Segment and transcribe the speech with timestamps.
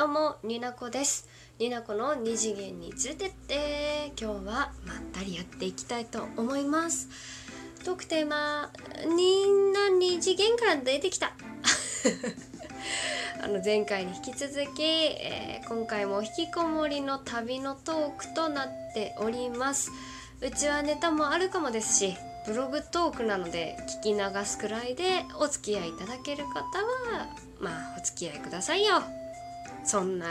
[0.00, 1.28] どうもになこです。
[1.58, 4.12] になこの二次元に連れてって。
[4.18, 7.10] 今日はまったりやっていきたいと思います。
[7.84, 8.70] トークテーマ
[9.14, 11.34] みんな二次元から出てきた。
[13.44, 19.90] あの前回に引き続き、えー、今回も引きこもりの旅のトークとなっております。
[20.40, 26.62] うちはネタもあるかもですしブログトークなので聞き流すくらいでお付き合いいただける方は
[27.58, 29.19] まあお付き合いくださいよ。
[29.84, 30.26] そんな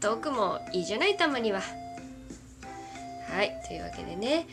[0.00, 1.60] トークもいいじゃないたまには。
[3.28, 4.46] はいというわけでね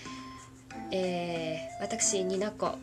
[0.92, 2.76] えー、私になこ、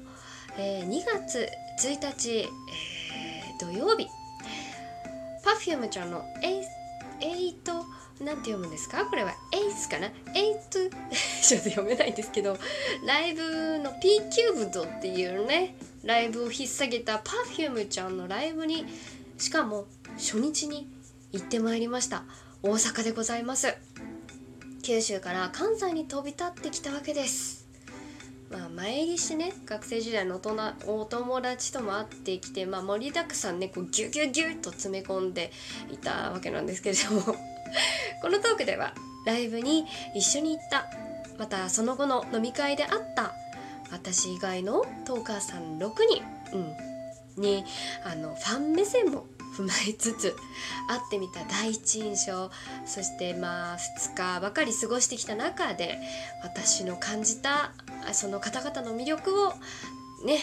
[0.56, 1.48] えー、2月
[1.82, 4.06] 1日、えー、土曜日。
[5.44, 6.64] Perfume ちゃんのエイ
[7.22, 7.72] エイト
[8.20, 9.04] なんて読むんですか？
[9.06, 10.06] これはエイスかな？
[10.34, 10.78] エイト
[11.42, 12.56] ちょっと読めないんですけど
[13.04, 15.74] ライブの P キューブドっていうね
[16.04, 18.86] ライブを引っ提げた Perfume ちゃんのライブに
[19.38, 19.86] しかも
[20.16, 20.88] 初日に
[21.32, 22.24] 行ってまいりました。
[22.62, 23.76] 大阪でございます。
[24.82, 27.68] 九州から関西に飛び立ってきたわけです。
[28.50, 35.52] まあ前入りしてね学生時代の大人お友達とも会ってきて、まあ、盛りだくさんねこうギュギュギュッと詰め込んで
[35.92, 37.36] いたわけなんですけれども。
[38.22, 38.92] このトークでは
[39.24, 40.90] ライブに一緒に行った
[41.38, 43.32] またその後の飲み会で会った
[43.92, 46.22] 私以外のトーカーさん6人、
[47.36, 47.64] うん、に
[48.04, 50.36] あのファン目線も踏まえつつ
[50.88, 52.50] 会ってみた第一印象
[52.86, 55.98] そしてまあ2日ばかり過ごしてきた中で
[56.42, 57.72] 私の感じた
[58.12, 59.52] その方々の魅力を
[60.24, 60.38] ね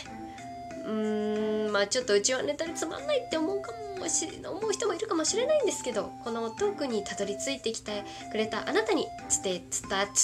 [0.86, 9.08] うーんまあちょっとうちはネタでつまんないって思うかもしれない思う人もいるかもしれないんですけどこのトークにたどり着いてきてくれたあなたに
[9.44, 9.64] 伝え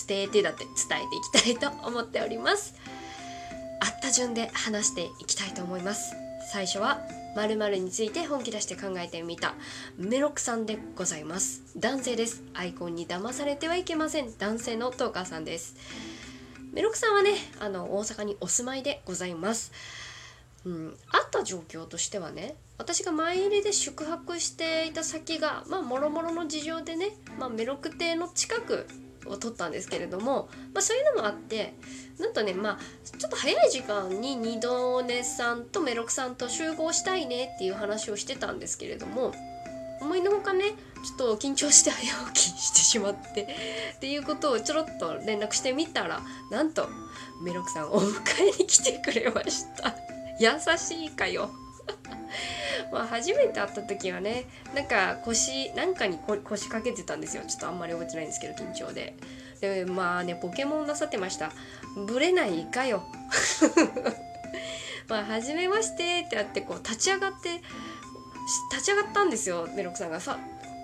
[0.07, 2.75] 伝えてだって伝えていきたいと思っております。
[3.83, 6.15] あった順で話していきたいと思います。
[6.51, 7.01] 最初は
[7.35, 9.55] 〇〇について本気出して考えてみた。
[9.97, 11.63] メロクさんでございます。
[11.77, 12.43] 男性です。
[12.53, 14.37] アイコンに騙されてはいけません。
[14.37, 15.75] 男性のトーカーさんです。
[16.73, 19.71] メロクさんはねあの大阪にお住まいでございます。
[20.65, 28.87] うん、あった状況としてはね私が前入りで宿泊していた先がまあもろもろの事情でね、まあ、メロク邸の近く
[29.25, 31.75] を取ったんですけれども、まあ、そういうのもあって
[32.19, 32.79] なんとねまあ
[33.17, 39.33] ちょっと早い時間に二度寝さんとメロクさんと集合したいねっていう話をしてたんですけれども
[40.01, 40.71] 思いのほかね
[41.03, 43.47] ちょっと緊張して早起きしてしまって
[43.95, 46.87] っていうことをちょろっと連絡してみたらなんと
[47.43, 49.95] メロクさんお迎えに来てくれました。
[50.39, 51.51] 優しいかよ。
[52.91, 54.45] まあ初めて会った時はね
[54.75, 57.43] なんか腰なんかに腰掛けてたんですよ。
[57.47, 59.15] ちょっとあんまり覚えてないんですけど緊張で。
[59.61, 61.51] でまあねポケモンなさってました。
[62.07, 63.03] ブレないかよ。
[65.07, 67.61] まあ初めましてってあってこう立ち上がって
[68.71, 69.67] 立ち上がったんですよ。
[69.75, 70.19] メロクさんが。
[70.19, 70.37] さ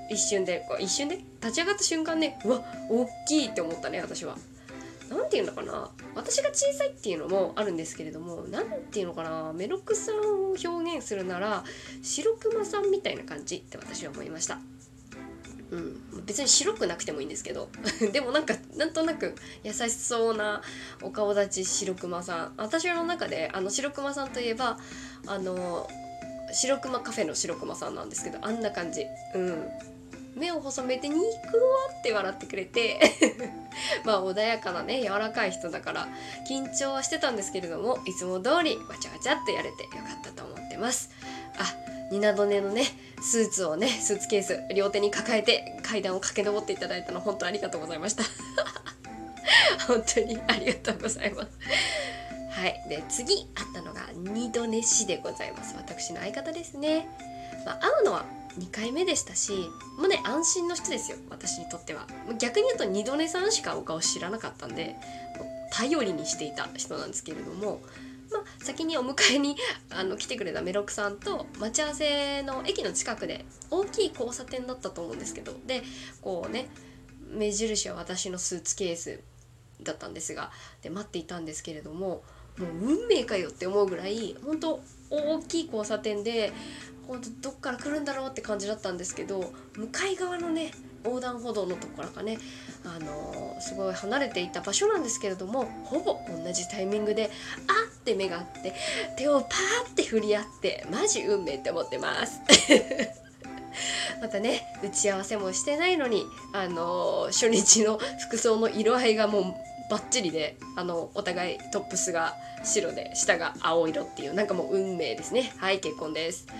[0.09, 0.65] 一瞬で。
[0.79, 1.17] 一瞬で？
[1.41, 4.37] 立ち上がった瞬間ねうわ大きいって思ったね私は。
[5.09, 5.89] 何て言うのかな。
[6.15, 9.51] 私が小さいっていうのもあるんですけれども何て言うのかな。
[9.53, 11.63] メロクさんを表現するなら
[12.01, 14.59] 白熊さんみたいな感じって私は思いました。
[15.71, 17.69] うん、別に白くなくてもいいんですけど。
[18.11, 20.61] でもなんかなんとなく優しそうな
[21.01, 22.53] お顔立ち白熊さん。
[22.57, 24.79] 私の中であの白熊さんといえば
[25.25, 25.89] あの
[26.51, 29.05] 白熊カフェの白熊さんなんですけどあんな感じ。
[29.35, 29.69] うん。
[30.35, 31.23] 目を細めて「ニコー」
[31.99, 32.99] って笑ってくれて
[34.05, 36.07] まあ穏やかなね柔らかい人だから
[36.47, 41.09] 緊張はしてたんですけれどもいつも通りわちゃわちゃっとやれてよかったと思ってます。
[41.57, 41.75] あ
[42.11, 42.85] ニナドネのね
[43.21, 48.23] スーツをねスーツケース両手に抱えて階段を駆け上っていただいたの本当ありがとうございました。
[49.87, 51.49] 本当にありがとうございます。
[52.51, 52.83] はい。
[52.89, 55.75] で次あったのが二度寝しでございます。
[55.75, 57.07] 私の相方ですね。
[57.65, 58.25] まあ、会うのは
[58.59, 62.07] 2回目でしたしもうね安心の人ですよ私にとっては。
[62.37, 64.95] 逆に言うと二度寝さんしかお顔知らなかったんで
[65.71, 67.81] 頼りにしていた人なんですけれども
[68.31, 69.55] まあ、先にお迎えに
[69.89, 75.81] あの来てくれたメロクさんと待ち合わせの駅の近くで大きい交差点だったと思うんですけどで
[76.21, 76.69] こうね
[77.31, 79.19] 目印は私のスーツケース
[79.81, 80.51] だったんですが
[80.81, 82.23] で待っていたんですけれども
[82.57, 86.51] もう運命かよって思うぐらい本当大きい交差点で
[87.09, 90.71] 本当どっから来るんだろうって感じだったんですけど向かい側のね
[91.03, 92.37] 横断歩道のところかね
[92.85, 97.31] あのー、すごい離れていた場所なんですけれどもほぼ同じタイミングで
[97.67, 98.75] あって目があって
[99.17, 102.41] 手をパーって振り合ってマジ運命って思ってます。
[104.21, 109.43] またね打ち合わせもしてないのにあのー、初日の服装の色合いがもう
[109.89, 115.51] バッチリであのお互いトップスが白で下が青色っていうなんかもう運命ですね。
[115.57, 116.47] はい結婚です。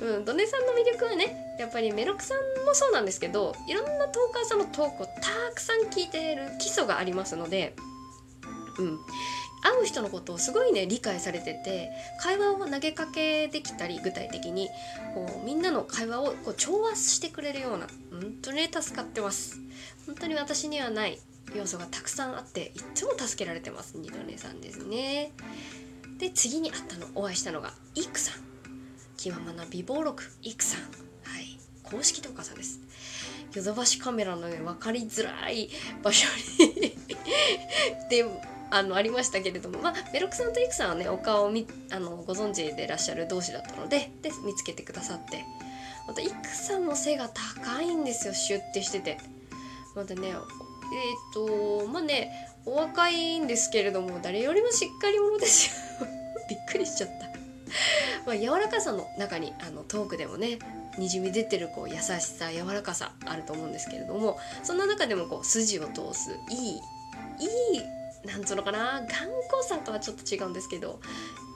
[0.00, 5.12] うん、ドネさんの魅力はねやっぱりメロクさんもそうなんですけどいろんなトーカーさんのトークをた
[5.54, 7.74] くさん聞いている基礎がありますので、
[8.78, 8.98] うん、
[9.62, 11.90] 会う人のことをすごいね理解されてて
[12.20, 14.68] 会話を投げかけできたり具体的に
[15.14, 19.58] こうみんなの会話をこう調和してくれるような本当に助かってます。
[20.06, 21.20] 本当に私にはない。
[21.54, 25.32] 要素がたくさんあっていつも助けられてます二度寝さんですね。
[26.18, 28.34] で次に会ったのお会いしたのがイクさん。
[29.16, 30.80] 気ままな美貌録イクさん。
[30.82, 30.86] は
[31.40, 31.58] い。
[31.82, 32.80] 公式トーカーさんです。
[33.54, 35.68] ヨドバシカメラのね分かりづらい
[36.02, 36.26] 場所
[36.58, 36.96] に
[38.08, 38.24] で
[38.70, 45.44] あのありましたけれども、まあ、メロクさんとイクさんはねお顔をみあのご存知でいらっしゃる同士だったのでで見つけてくださって。
[46.06, 48.34] またイクさんも背が高いんですよ。
[48.34, 49.18] シュッてしてて。
[49.94, 50.32] またね
[50.92, 52.30] えっ、ー、とまあね
[52.66, 55.70] お若いんですけれども誰よりもしっかり者です
[56.00, 56.06] よ
[56.48, 57.30] びっくりしちゃった。
[58.26, 60.58] まあ柔らかさの中にあのトークでもね
[60.98, 66.78] にじみ出てるこう優しさ柔らかさあると思うんですけれどもそんな中でもこう筋を通すいいい
[67.78, 71.00] いなんつうのかな頑固さとはちょっと違うんですけど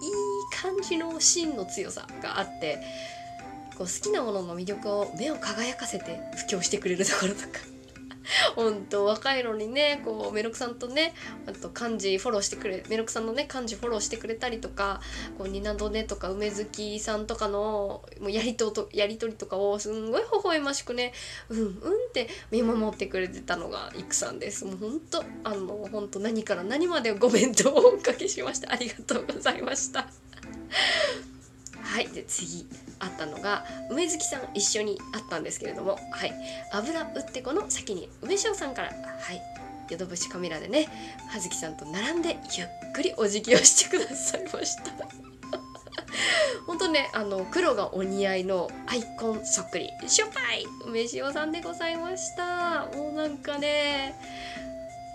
[0.03, 2.79] いい感じの芯の強さがあって
[3.77, 7.74] こう好きなものの魅力を目を輝かせて布教してくれるところとか。
[8.57, 11.15] 本当若いのにねこうメロクさんとね
[11.47, 15.01] あと漢字フォローしてくれメロクさんのね漢字フォローしてくれたりとか
[15.39, 21.13] こうニナドネとか梅月さんとかのもうやりととやり取りとかをすんごい微笑ましくね
[21.49, 21.73] うんうんっ
[22.13, 24.65] て見守ってくれてたのがイクさんです。
[24.65, 30.09] もう本当あの本当何から何までご弁当をおかけしましたありがとうございました。
[31.95, 32.67] はいで次
[32.99, 36.33] あったのが梅月さん一緒に会ったんですけれどもはい。
[36.73, 39.41] 油売ってこの先に梅塩さんからはい。
[39.89, 40.89] ヨドブシカメラでね
[41.29, 44.91] 葉月さんと並んでゆっくりお辞儀をしてくださいました。
[46.67, 52.87] 本当ねあの黒がお似合いのアイコンそっくりしょっぱい梅塩さんでございました。
[52.97, 54.17] もうなんかね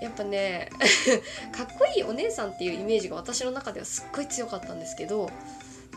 [0.01, 0.69] やっぱね
[1.51, 5.29] かっこいいお姉さんっていうイメージが私の中ではすっごい強かったんですけど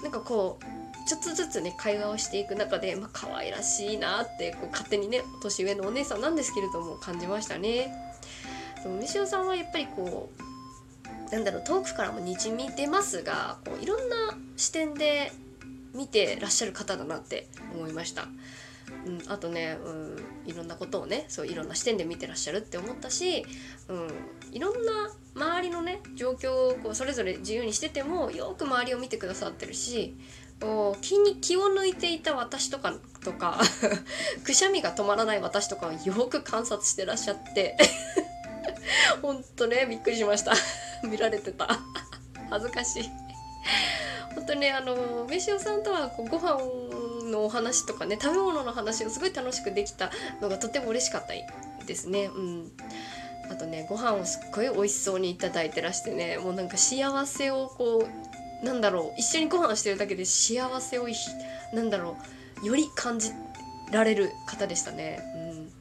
[0.02, 7.92] なんかこうちょっとずつね会話をしていく中で、まあ可愛らしいなってこう勝手にね年上のお姉さんなんですけれども感じましたね。
[8.82, 10.30] でも西尾さんはやっぱりこ
[11.30, 15.32] うなんだろう遠くからもにじみ出ますがこういろんな視点で
[15.94, 18.28] 見てらっしゃる方だなって思いました。
[19.06, 23.44] うん、あとね、うん、いろんなことをねそういろんな視点で見てらっしゃるって思ったし、
[23.88, 24.08] うん、
[24.52, 30.16] いろんな周りのね状況をこうそれぞれ自由にしててもよく周りを見てくださってるし
[31.00, 32.94] 気に気を抜いていた私とか
[33.24, 33.60] とか
[34.44, 37.76] くしゃみが止まらない私とかをよく観察してらっしゃって
[39.22, 40.54] ほんとねびっくりしました。
[41.02, 41.80] 見られてた。
[42.50, 43.10] 恥ずかしい。
[44.34, 51.32] 本当ねあの飯尾さんとはこうご飯のお話とかね食べ物の話をすごい楽しくできたのがとても嬉しかった
[51.84, 52.26] ですね。
[52.26, 52.72] うん。
[53.52, 58.06] あとねご飯をすっごい美味しそうに頂いてらしてねもうなんか幸せをこ
[58.62, 61.08] うなんだろう一緒にご飯してるだけで幸せを
[61.72, 62.16] なんだろ
[62.62, 63.32] うより感じ
[63.90, 65.20] られる方でしたね。
[65.36, 65.72] うん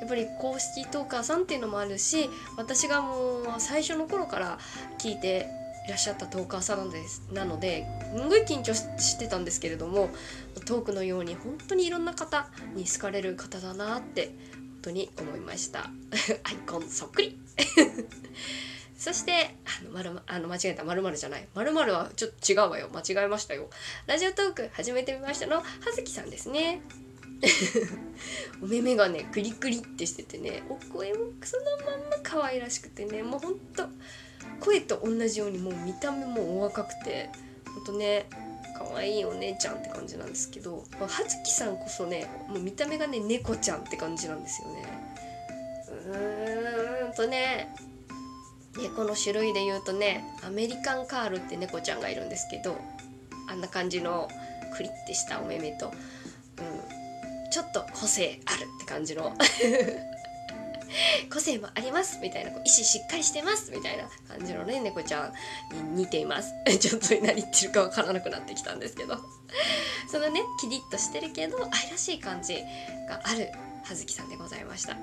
[0.00, 4.58] やっぱり公式トーカーさんっていうのもあるし私がもう最初の頃から
[4.98, 5.46] 聞いて
[5.86, 7.86] いらっしゃったトーカーさんなんですなので
[8.16, 10.10] すんごい緊張してたんですけれども
[10.66, 14.34] トークのように本当にいろんな方に好かれる方だなって
[14.82, 15.90] 当に思いました
[16.44, 17.38] アイコンそっくり
[19.02, 21.48] そして、あの、まる、あの、間違えた、まるまるじゃない。
[21.56, 22.88] まるまるはちょっと違うわよ。
[22.94, 23.68] 間違えましたよ。
[24.06, 26.82] ラジオトーク始めてみましたの、はずきさんですね。
[28.62, 33.88] お目目がね、クリクリってしててね、お声もそのまんま可愛らしくてね、もうほんと、
[34.60, 37.30] 声と同じようにもう見た目もお若くて、
[37.74, 38.26] ほんとね、
[38.88, 44.84] 可愛いお姉ちゃんって感じなんですけど、葉月さんこそね、もう見た目がね、猫ちゃんって感じなんですよね。
[46.04, 47.74] うーんとね、
[48.80, 52.78] でこの種類で言うとねアメリカンカールって猫ちゃんがいるんですけど
[53.48, 54.28] あんな感じの
[54.76, 59.34] クリッてしたお目目と、うん、ちょっと個性あるって感じの
[61.32, 65.32] 個性もありますみたいな意思しっかりしてますみたいな感じのね猫ちゃ
[65.72, 66.52] んに似ています。
[66.78, 69.16] ちょっと何言ってるか分からなくなってきたんですけど。
[70.10, 72.62] そのねキリッとしてるけど愛らしい感じ
[73.08, 73.50] がある
[73.84, 74.96] 葉月さんでございました。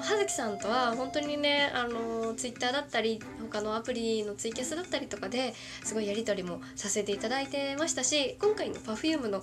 [0.00, 9.42] 葉月さんとは本当にねあのツイッターだったり他のアプリのツイキャスだったりとかですごいやり取りもさせていただいてましたし今回の Perfume の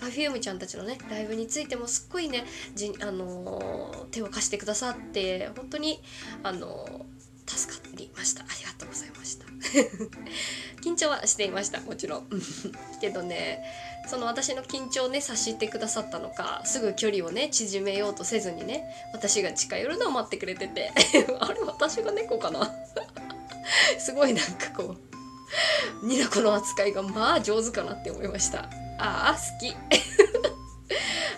[0.00, 6.00] Perfume ちゃんたちのねライブについてもすっごいねじあの手を貸してくださって本当に
[6.42, 7.06] あの
[7.46, 7.83] 助かり
[8.16, 8.42] ました。
[8.42, 9.44] ありがとうございました。
[10.82, 11.80] 緊張はしていました。
[11.80, 12.28] もちろん。
[13.00, 13.64] けどね
[14.08, 20.92] その私の緊張をね察してくださったのかすぐ距離をね縮めようとせずにね私が近寄るのを待ってくれてて。
[21.40, 22.70] あれ私が猫かな？
[23.98, 24.94] すごいなんかこ
[26.02, 28.68] うニナコの扱いがまあ上手かなって思いました。
[28.98, 29.74] ああ好き。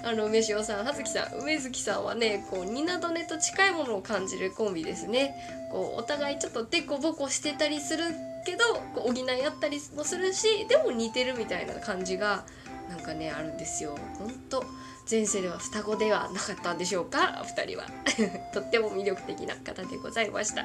[0.06, 5.34] あの梅塩さん葉月さん梅月さんはねこうニナドネと近いものを感じるコンビですね。
[5.72, 8.04] こうお互いちょっとデコボコしてたりする
[8.44, 8.58] けど
[8.94, 12.44] こう補い合ったりもするしでも似てるみたいな感じが
[12.88, 13.98] なんかねあるんですよ。
[14.20, 14.64] ほんと
[15.10, 17.86] 前世では双子ではなかったんでしょうか？2人は。
[18.54, 20.64] とっても魅力的な方でございました。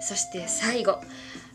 [0.00, 1.02] そして最後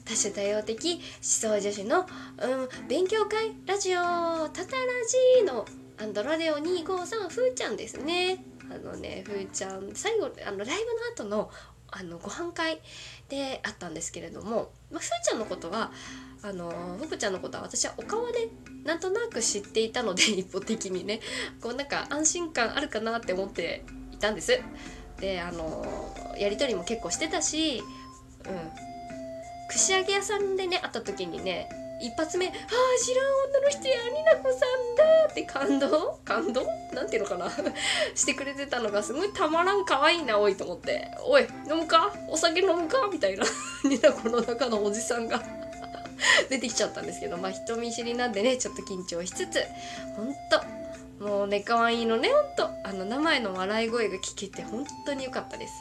[0.05, 4.03] 多種多様的思想女子の、うん、勉強会ラジオタ
[4.53, 4.67] タラ
[5.39, 5.65] ジーの
[6.01, 8.43] アンドロデオ253ふーちゃんですね。
[8.71, 10.75] あのねふーちゃん最後あのライブの
[11.13, 11.51] 後の
[11.91, 12.79] あのご飯会
[13.29, 15.91] であったんですけれども、まあ、ふーちゃんのことは
[16.41, 18.47] あのふくちゃんのことは私はお顔で
[18.85, 21.19] なんとなく知っていたので 一方的にね。
[21.61, 24.59] こうなんか安心感あるかなって思っていたんです。
[25.19, 28.71] であのやり取りも結構してたし、うん、
[29.69, 31.69] 串揚げ屋さんでね会った時にね
[32.01, 32.53] 一発目「ああ
[33.03, 36.19] 知らん女の人やニナコさんだ!」って感動？
[36.25, 36.65] 感動？
[36.93, 37.49] なんていうのかな？
[38.15, 42.13] してくれてたのがすごいたまらん可愛いなおいと思って「おい飲むか？
[42.27, 43.45] お酒飲むか?」みたいな。
[43.83, 45.41] ニナコの中のおじさんが
[46.49, 49.63] 出てきちゃったんですけどまあ人見知りなんでねちょっと緊張しつつ。
[50.15, 50.61] ほんと。
[51.25, 52.69] もうね可愛いいのねほんと。
[52.83, 55.73] あの名前の笑い声が聞けて本当に良かったです。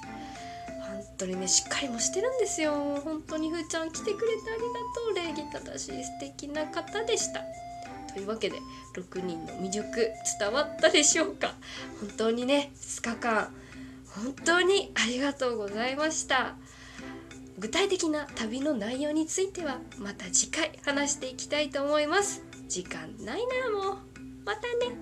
[1.19, 2.73] 当にねしっかりもしてるんですよ。
[3.05, 7.41] 本当にふーちゃん来てくれてありがとう礼儀正しい素敵な方でした。
[8.15, 8.59] というわけで
[8.97, 10.11] 6人の魅力
[10.41, 11.55] 伝わったでしょうか？
[12.01, 13.51] 本当にね2日間
[14.07, 16.55] 本当にありがとうございました。
[17.59, 22.43] 具体的な旅の内容についてはまた次回話していきたいと思います。
[22.69, 23.99] 時間ないなもう。
[24.45, 24.97] またね。